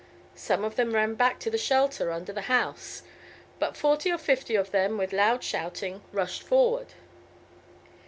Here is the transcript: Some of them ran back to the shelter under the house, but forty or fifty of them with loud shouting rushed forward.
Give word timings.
Some 0.33 0.63
of 0.63 0.77
them 0.77 0.93
ran 0.93 1.13
back 1.13 1.37
to 1.41 1.51
the 1.51 1.59
shelter 1.59 2.11
under 2.11 2.33
the 2.33 2.41
house, 2.49 3.03
but 3.59 3.77
forty 3.77 4.09
or 4.11 4.17
fifty 4.17 4.55
of 4.55 4.71
them 4.71 4.97
with 4.97 5.13
loud 5.13 5.43
shouting 5.43 6.01
rushed 6.11 6.41
forward. 6.41 6.87